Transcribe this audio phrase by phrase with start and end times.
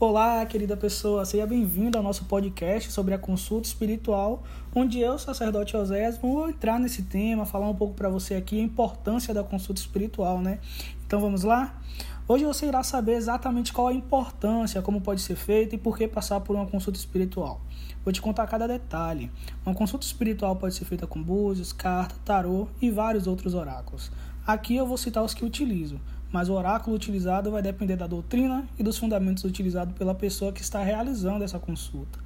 [0.00, 5.76] Olá, querida pessoa, seja bem-vindo ao nosso podcast sobre a consulta espiritual, onde eu, sacerdote
[5.76, 9.80] Oséias, vou entrar nesse tema, falar um pouco para você aqui a importância da consulta
[9.80, 10.60] espiritual, né?
[11.04, 11.82] Então vamos lá?
[12.28, 16.06] Hoje você irá saber exatamente qual a importância, como pode ser feita e por que
[16.06, 17.58] passar por uma consulta espiritual.
[18.04, 19.30] Vou te contar cada detalhe.
[19.64, 24.12] Uma consulta espiritual pode ser feita com búzios, carta, tarô e vários outros oráculos.
[24.46, 25.98] Aqui eu vou citar os que utilizo
[26.30, 30.60] mas o oráculo utilizado vai depender da doutrina e dos fundamentos utilizados pela pessoa que
[30.60, 32.18] está realizando essa consulta.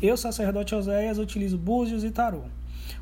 [0.00, 2.42] Eu, sacerdote Oséias, utilizo búzios e tarô.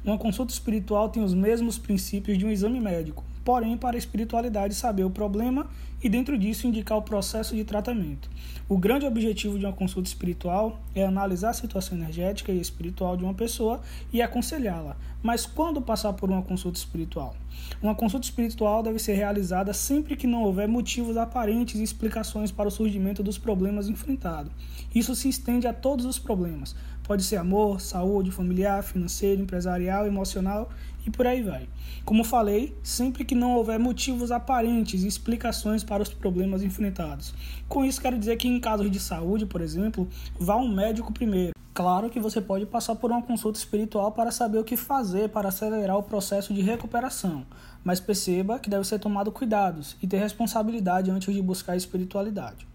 [0.04, 4.74] Uma consulta espiritual tem os mesmos princípios de um exame médico, porém, para a espiritualidade,
[4.74, 5.66] saber o problema
[6.02, 8.28] e, dentro disso, indicar o processo de tratamento.
[8.68, 13.24] O grande objetivo de uma consulta espiritual é analisar a situação energética e espiritual de
[13.24, 13.80] uma pessoa
[14.12, 14.98] e aconselhá-la.
[15.22, 17.34] Mas quando passar por uma consulta espiritual?
[17.80, 22.68] Uma consulta espiritual deve ser realizada sempre que não houver motivos aparentes e explicações para
[22.68, 24.52] o surgimento dos problemas enfrentados.
[24.94, 26.76] Isso se estende a todos os problemas.
[27.02, 30.68] Pode ser amor, saúde, familiar, financeiro, empresarial, emocional
[31.08, 31.66] e por aí vai.
[32.04, 37.34] Como falei, sempre que não houver motivos aparentes e explicações para os problemas enfrentados.
[37.66, 40.06] Com isso, quero dizer que em casos de saúde, por exemplo,
[40.38, 41.52] vá um médico primeiro.
[41.72, 45.48] Claro que você pode passar por uma consulta espiritual para saber o que fazer para
[45.48, 47.46] acelerar o processo de recuperação,
[47.84, 52.66] mas perceba que deve ser tomado cuidados e ter responsabilidade antes de buscar a espiritualidade.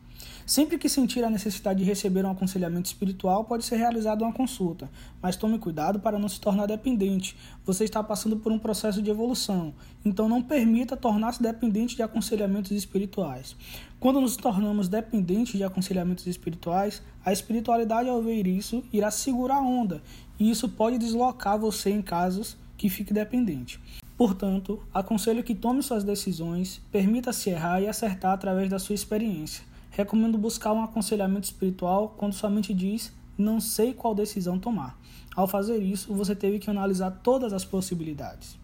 [0.46, 4.90] Sempre que sentir a necessidade de receber um aconselhamento espiritual, pode ser realizada uma consulta,
[5.22, 7.36] mas tome cuidado para não se tornar dependente.
[7.66, 12.72] Você está passando por um processo de evolução, então não permita tornar-se dependente de aconselhamentos
[12.72, 13.56] espirituais.
[14.00, 19.62] Quando nos tornamos dependentes de aconselhamentos espirituais, a espiritualidade, ao ver isso, irá segurar a
[19.62, 20.04] onda,
[20.38, 23.80] e isso pode deslocar você em casos que fique dependente.
[24.18, 30.38] Portanto, aconselho que tome suas decisões, permita-se errar e acertar através da sua experiência recomendo
[30.38, 35.00] buscar um aconselhamento espiritual quando sua mente diz não sei qual decisão tomar.
[35.36, 38.58] Ao fazer isso, você teve que analisar todas as possibilidades.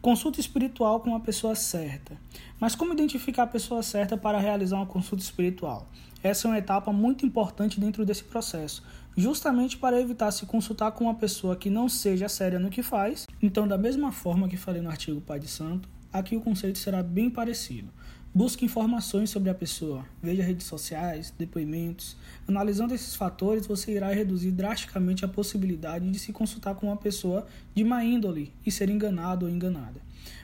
[0.00, 2.16] Consulta espiritual com a pessoa certa.
[2.60, 5.86] Mas como identificar a pessoa certa para realizar uma consulta espiritual?
[6.22, 8.82] Essa é uma etapa muito importante dentro desse processo,
[9.16, 13.26] justamente para evitar se consultar com uma pessoa que não seja séria no que faz.
[13.42, 17.02] Então, da mesma forma que falei no artigo Pai de Santo, aqui o conceito será
[17.02, 17.90] bem parecido.
[18.36, 22.16] Busque informações sobre a pessoa, veja redes sociais, depoimentos.
[22.48, 27.46] Analisando esses fatores, você irá reduzir drasticamente a possibilidade de se consultar com uma pessoa
[27.76, 30.00] de má índole e ser enganado ou enganada.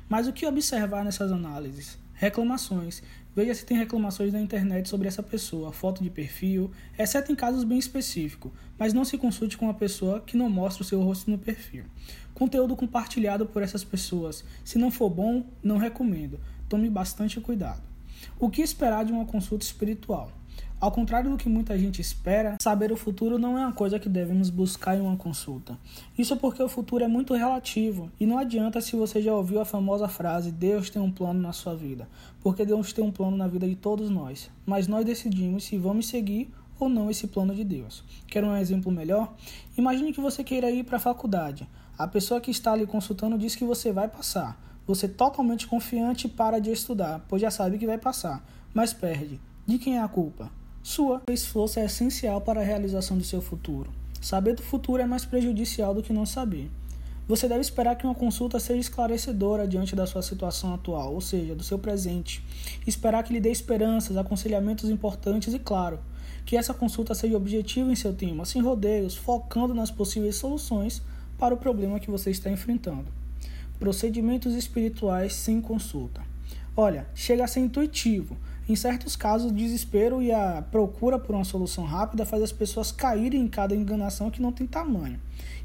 [0.09, 1.99] Mas o que observar nessas análises?
[2.15, 3.03] Reclamações.
[3.35, 7.65] Veja se tem reclamações na internet sobre essa pessoa, foto de perfil, exceto em casos
[7.65, 11.29] bem específicos, mas não se consulte com uma pessoa que não mostra o seu rosto
[11.29, 11.87] no perfil.
[12.35, 14.45] Conteúdo compartilhado por essas pessoas.
[14.65, 16.39] Se não for bom, não recomendo
[16.71, 17.83] tome bastante cuidado.
[18.39, 20.31] O que esperar de uma consulta espiritual?
[20.81, 24.09] Ao contrário do que muita gente espera, saber o futuro não é uma coisa que
[24.09, 25.77] devemos buscar em uma consulta.
[26.17, 29.65] Isso porque o futuro é muito relativo e não adianta se você já ouviu a
[29.65, 32.09] famosa frase Deus tem um plano na sua vida,
[32.41, 36.07] porque Deus tem um plano na vida de todos nós, mas nós decidimos se vamos
[36.07, 38.03] seguir ou não esse plano de Deus.
[38.27, 39.35] Quer um exemplo melhor?
[39.77, 41.69] Imagine que você queira ir para a faculdade.
[41.99, 46.59] A pessoa que está ali consultando diz que você vai passar você totalmente confiante para
[46.59, 49.41] de estudar, pois já sabe que vai passar, mas perde.
[49.65, 50.51] De quem é a culpa?
[50.83, 51.23] Sua.
[51.29, 53.89] O esforço é essencial para a realização do seu futuro.
[54.21, 56.69] Saber do futuro é mais prejudicial do que não saber.
[57.29, 61.55] Você deve esperar que uma consulta seja esclarecedora diante da sua situação atual, ou seja,
[61.55, 62.45] do seu presente.
[62.85, 66.01] Esperar que lhe dê esperanças, aconselhamentos importantes e, claro,
[66.45, 71.01] que essa consulta seja objetiva em seu tema, sem rodeios, focando nas possíveis soluções
[71.39, 73.20] para o problema que você está enfrentando.
[73.81, 76.21] Procedimentos espirituais sem consulta.
[76.77, 78.37] Olha, chega a ser intuitivo.
[78.69, 82.93] Em certos casos, o desespero e a procura por uma solução rápida faz as pessoas
[82.93, 85.19] caírem em cada enganação que não tem tamanho.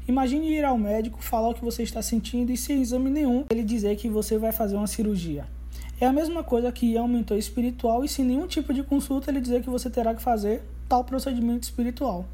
[0.08, 3.62] Imagine ir ao médico, falar o que você está sentindo e sem exame nenhum, ele
[3.62, 5.46] dizer que você vai fazer uma cirurgia.
[6.00, 9.30] É a mesma coisa que ir ao mentor espiritual e sem nenhum tipo de consulta
[9.30, 12.26] ele dizer que você terá que fazer tal procedimento espiritual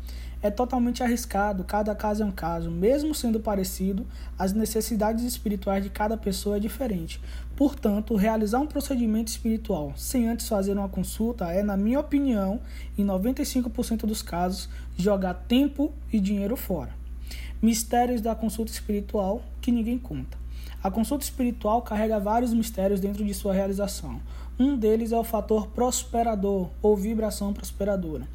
[0.43, 4.05] é totalmente arriscado, cada caso é um caso, mesmo sendo parecido,
[4.37, 7.21] as necessidades espirituais de cada pessoa é diferente.
[7.55, 12.61] Portanto, realizar um procedimento espiritual sem antes fazer uma consulta é, na minha opinião,
[12.99, 14.69] em 95% dos casos,
[14.99, 16.91] jogar tempo e dinheiro fora.
[17.62, 20.37] Mistérios da consulta espiritual que ninguém conta.
[20.82, 24.21] A consulta espiritual carrega vários mistérios dentro de sua realização.
[24.58, 28.28] Um deles é o fator prosperador ou vibração prosperadora.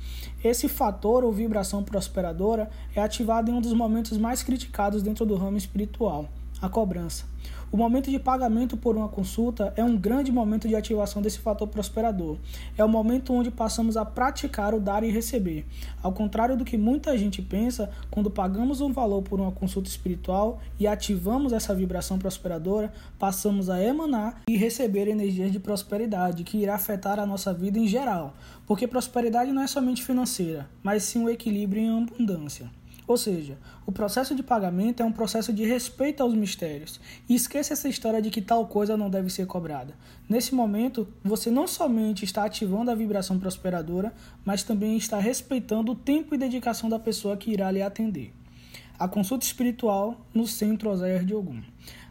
[0.43, 5.35] Esse fator ou vibração prosperadora é ativado em um dos momentos mais criticados dentro do
[5.35, 6.27] ramo espiritual,
[6.61, 7.25] a cobrança.
[7.69, 11.67] O momento de pagamento por uma consulta é um grande momento de ativação desse fator
[11.67, 12.37] prosperador.
[12.77, 15.65] É o momento onde passamos a praticar o dar e receber.
[16.01, 20.61] Ao contrário do que muita gente pensa, quando pagamos um valor por uma consulta espiritual
[20.79, 26.75] e ativamos essa vibração prosperadora, passamos a emanar e receber energias de prosperidade que irá
[26.75, 28.33] afetar a nossa vida em geral.
[28.65, 32.71] Porque prosperidade não é somente financeira, mas sim o equilíbrio em abundância.
[33.07, 36.99] Ou seja, o processo de pagamento é um processo de respeito aos mistérios.
[37.29, 39.95] E esqueça essa história de que tal coisa não deve ser cobrada.
[40.27, 44.13] Nesse momento, você não somente está ativando a vibração prosperadora,
[44.43, 48.33] mas também está respeitando o tempo e dedicação da pessoa que irá lhe atender.
[48.99, 51.61] A consulta espiritual no Centro Oséias de Ogum.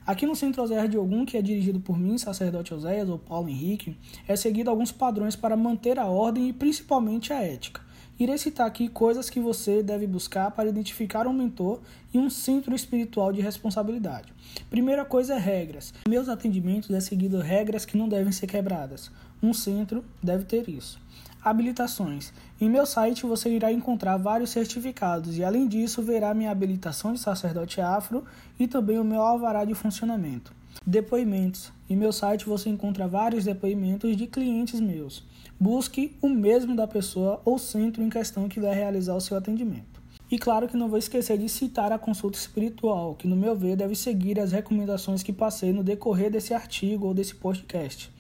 [0.07, 3.51] Aqui no Centro Oséias de Ogum, que é dirigido por mim, sacerdote Oséias ou Paulo
[3.51, 7.86] Henrique, é seguido alguns padrões para manter a ordem e principalmente a ética.
[8.19, 11.81] Irei citar aqui coisas que você deve buscar para identificar um mentor
[12.15, 14.33] e um centro espiritual de responsabilidade.
[14.71, 15.93] Primeira coisa é regras.
[16.09, 19.11] Meus atendimentos é seguido regras que não devem ser quebradas.
[19.43, 20.99] Um centro deve ter isso.
[21.45, 22.33] Habilitações.
[22.59, 27.21] Em meu site você irá encontrar vários certificados e além disso verá minha habilitação de
[27.21, 28.25] sacerdote afro
[28.59, 30.55] e também o meu alvará de funcionamento.
[30.85, 31.73] Depoimentos.
[31.89, 35.25] Em meu site você encontra vários depoimentos de clientes meus.
[35.59, 39.97] Busque o mesmo da pessoa ou centro em questão que vai realizar o seu atendimento.
[40.29, 43.77] E claro que não vou esquecer de citar a consulta espiritual, que no meu ver
[43.77, 48.11] deve seguir as recomendações que passei no decorrer desse artigo ou desse podcast.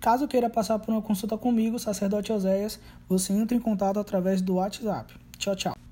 [0.00, 4.54] Caso queira passar por uma consulta comigo, sacerdote Oséias, você entra em contato através do
[4.54, 5.14] WhatsApp.
[5.38, 5.76] Tchau, tchau.